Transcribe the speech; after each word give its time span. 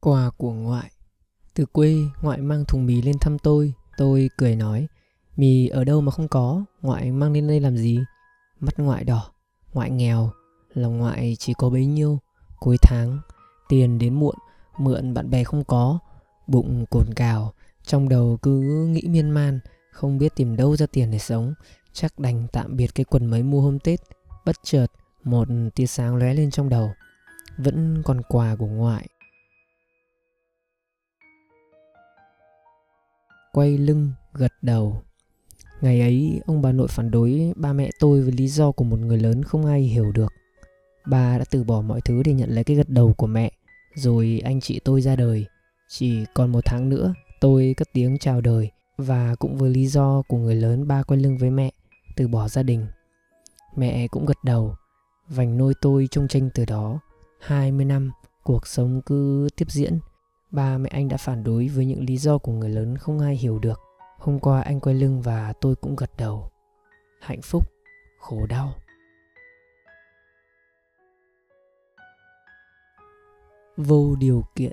Quà 0.00 0.30
của 0.36 0.52
ngoại. 0.52 0.90
Từ 1.54 1.66
quê, 1.66 1.94
ngoại 2.22 2.38
mang 2.38 2.64
thùng 2.64 2.86
mì 2.86 3.02
lên 3.02 3.16
thăm 3.20 3.38
tôi 3.38 3.74
Tôi 4.00 4.30
cười 4.36 4.56
nói, 4.56 4.88
Mì 5.36 5.68
ở 5.68 5.84
đâu 5.84 6.00
mà 6.00 6.12
không 6.12 6.28
có? 6.28 6.64
Ngoại 6.82 7.12
mang 7.12 7.32
lên 7.32 7.48
đây 7.48 7.60
làm 7.60 7.76
gì? 7.76 8.00
Mắt 8.60 8.78
ngoại 8.78 9.04
đỏ, 9.04 9.30
Ngoại 9.72 9.90
nghèo, 9.90 10.30
Lòng 10.74 10.98
ngoại 10.98 11.36
chỉ 11.38 11.54
có 11.54 11.70
bấy 11.70 11.86
nhiêu. 11.86 12.18
Cuối 12.58 12.76
tháng, 12.82 13.20
Tiền 13.68 13.98
đến 13.98 14.14
muộn, 14.14 14.34
Mượn 14.78 15.14
bạn 15.14 15.30
bè 15.30 15.44
không 15.44 15.64
có, 15.64 15.98
Bụng 16.46 16.86
cồn 16.90 17.14
cào, 17.16 17.52
Trong 17.82 18.08
đầu 18.08 18.38
cứ 18.42 18.60
nghĩ 18.90 19.02
miên 19.08 19.30
man, 19.30 19.60
Không 19.92 20.18
biết 20.18 20.32
tìm 20.36 20.56
đâu 20.56 20.76
ra 20.76 20.86
tiền 20.92 21.10
để 21.10 21.18
sống. 21.18 21.54
Chắc 21.92 22.18
đành 22.18 22.46
tạm 22.52 22.76
biệt 22.76 22.94
cái 22.94 23.04
quần 23.04 23.26
mới 23.26 23.42
mua 23.42 23.60
hôm 23.60 23.78
Tết. 23.78 24.00
Bất 24.46 24.56
chợt, 24.62 24.86
Một 25.24 25.48
tia 25.74 25.86
sáng 25.86 26.16
lóe 26.16 26.34
lên 26.34 26.50
trong 26.50 26.68
đầu. 26.68 26.92
Vẫn 27.58 28.02
còn 28.04 28.22
quà 28.28 28.56
của 28.56 28.66
ngoại. 28.66 29.08
Quay 33.52 33.78
lưng, 33.78 34.12
gật 34.32 34.52
đầu. 34.62 35.02
Ngày 35.80 36.00
ấy, 36.00 36.40
ông 36.46 36.62
bà 36.62 36.72
nội 36.72 36.88
phản 36.88 37.10
đối 37.10 37.52
ba 37.56 37.72
mẹ 37.72 37.90
tôi 38.00 38.22
với 38.22 38.32
lý 38.32 38.48
do 38.48 38.72
của 38.72 38.84
một 38.84 38.98
người 38.98 39.18
lớn 39.18 39.42
không 39.42 39.66
ai 39.66 39.80
hiểu 39.80 40.12
được. 40.12 40.32
Ba 41.06 41.38
đã 41.38 41.44
từ 41.50 41.64
bỏ 41.64 41.80
mọi 41.80 42.00
thứ 42.04 42.22
để 42.22 42.32
nhận 42.32 42.50
lấy 42.50 42.64
cái 42.64 42.76
gật 42.76 42.88
đầu 42.88 43.12
của 43.12 43.26
mẹ, 43.26 43.52
rồi 43.94 44.40
anh 44.44 44.60
chị 44.60 44.80
tôi 44.84 45.00
ra 45.00 45.16
đời. 45.16 45.46
Chỉ 45.88 46.24
còn 46.34 46.52
một 46.52 46.60
tháng 46.64 46.88
nữa, 46.88 47.14
tôi 47.40 47.74
cất 47.76 47.88
tiếng 47.92 48.18
chào 48.18 48.40
đời 48.40 48.70
và 48.96 49.34
cũng 49.38 49.56
với 49.56 49.70
lý 49.70 49.86
do 49.86 50.22
của 50.28 50.36
người 50.36 50.54
lớn 50.54 50.88
ba 50.88 51.02
quay 51.02 51.20
lưng 51.20 51.38
với 51.38 51.50
mẹ, 51.50 51.72
từ 52.16 52.28
bỏ 52.28 52.48
gia 52.48 52.62
đình. 52.62 52.86
Mẹ 53.76 54.08
cũng 54.08 54.26
gật 54.26 54.38
đầu, 54.44 54.74
vành 55.28 55.58
nôi 55.58 55.74
tôi 55.80 56.08
trông 56.10 56.28
tranh 56.28 56.50
từ 56.54 56.64
đó. 56.64 57.00
20 57.40 57.84
năm, 57.84 58.10
cuộc 58.42 58.66
sống 58.66 59.02
cứ 59.06 59.48
tiếp 59.56 59.70
diễn. 59.70 59.98
Ba 60.50 60.78
mẹ 60.78 60.90
anh 60.92 61.08
đã 61.08 61.16
phản 61.16 61.44
đối 61.44 61.68
với 61.68 61.86
những 61.86 62.04
lý 62.04 62.16
do 62.16 62.38
của 62.38 62.52
người 62.52 62.70
lớn 62.70 62.98
không 62.98 63.18
ai 63.18 63.36
hiểu 63.36 63.58
được. 63.58 63.80
Hôm 64.18 64.38
qua 64.38 64.60
anh 64.60 64.80
quay 64.80 64.94
lưng 64.94 65.22
và 65.22 65.52
tôi 65.60 65.76
cũng 65.76 65.96
gật 65.96 66.10
đầu. 66.16 66.50
Hạnh 67.20 67.40
phúc, 67.42 67.64
khổ 68.20 68.46
đau. 68.46 68.74
Vô 73.76 74.16
điều 74.18 74.44
kiện 74.54 74.72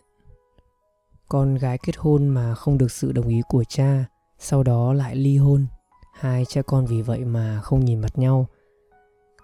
Con 1.27 1.55
gái 1.55 1.77
kết 1.77 1.93
hôn 1.97 2.27
mà 2.27 2.55
không 2.55 2.77
được 2.77 2.91
sự 2.91 3.11
đồng 3.11 3.27
ý 3.27 3.41
của 3.47 3.63
cha, 3.63 4.05
sau 4.39 4.63
đó 4.63 4.93
lại 4.93 5.15
ly 5.15 5.37
hôn. 5.37 5.67
Hai 6.13 6.45
cha 6.45 6.61
con 6.61 6.85
vì 6.85 7.01
vậy 7.01 7.25
mà 7.25 7.61
không 7.63 7.85
nhìn 7.85 8.01
mặt 8.01 8.17
nhau. 8.17 8.47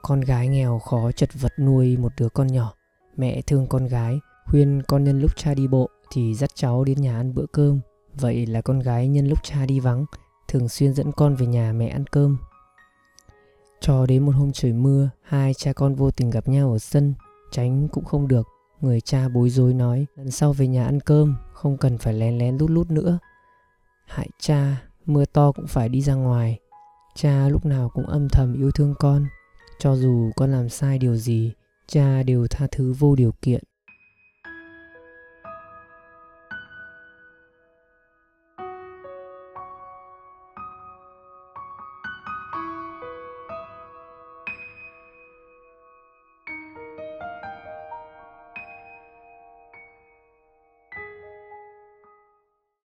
Con 0.02 0.22
gái 0.22 0.48
nghèo 0.48 0.80
khó 0.80 1.12
chật 1.12 1.30
vật 1.34 1.54
nuôi 1.60 1.98
một 1.98 2.12
đứa 2.18 2.30
con 2.30 2.48
nhỏ. 2.48 2.74
Mẹ 3.18 3.42
thương 3.42 3.68
con 3.68 3.88
gái, 3.88 4.20
khuyên 4.46 4.82
con 4.88 5.04
nhân 5.04 5.22
lúc 5.22 5.38
cha 5.38 5.54
đi 5.54 5.68
bộ 5.68 5.90
thì 6.14 6.36
dắt 6.36 6.50
cháu 6.56 6.84
đến 6.84 7.02
nhà 7.02 7.16
ăn 7.16 7.34
bữa 7.34 7.46
cơm. 7.52 7.80
Vậy 8.14 8.46
là 8.46 8.62
con 8.62 8.80
gái 8.80 9.08
nhân 9.08 9.28
lúc 9.28 9.40
cha 9.44 9.66
đi 9.66 9.80
vắng, 9.80 10.06
thường 10.48 10.70
xuyên 10.70 10.94
dẫn 10.94 11.12
con 11.12 11.36
về 11.36 11.46
nhà 11.46 11.74
mẹ 11.74 11.88
ăn 11.88 12.06
cơm. 12.08 12.38
Cho 13.82 14.06
đến 14.06 14.26
một 14.26 14.32
hôm 14.32 14.52
trời 14.52 14.74
mưa, 14.74 15.10
hai 15.22 15.54
cha 15.54 15.74
con 15.74 15.96
vô 15.96 16.12
tình 16.12 16.30
gặp 16.30 16.48
nhau 16.48 16.72
ở 16.72 16.80
sân, 16.80 17.14
tránh 17.52 17.88
cũng 17.88 18.06
không 18.06 18.28
được. 18.28 18.48
Người 18.82 19.02
cha 19.02 19.30
bối 19.30 19.50
rối 19.50 19.74
nói, 19.74 20.06
lần 20.16 20.32
sau 20.32 20.54
về 20.54 20.68
nhà 20.68 20.86
ăn 20.86 21.00
cơm, 21.00 21.36
không 21.54 21.78
cần 21.78 21.98
phải 21.98 22.14
lén 22.14 22.38
lén 22.38 22.58
lút 22.58 22.70
lút 22.72 22.92
nữa. 22.92 23.20
Hại 24.08 24.30
cha, 24.40 24.82
mưa 25.06 25.26
to 25.26 25.52
cũng 25.52 25.68
phải 25.68 25.90
đi 25.90 26.02
ra 26.02 26.14
ngoài. 26.14 26.60
Cha 27.16 27.50
lúc 27.50 27.66
nào 27.66 27.90
cũng 27.94 28.06
âm 28.06 28.30
thầm 28.30 28.54
yêu 28.54 28.72
thương 28.72 28.96
con. 29.00 29.26
Cho 29.80 29.96
dù 29.96 30.32
con 30.36 30.52
làm 30.52 30.70
sai 30.70 31.00
điều 31.00 31.16
gì, 31.16 31.54
cha 31.88 32.24
đều 32.24 32.48
tha 32.48 32.68
thứ 32.72 32.94
vô 33.00 33.16
điều 33.16 33.32
kiện. 33.42 33.64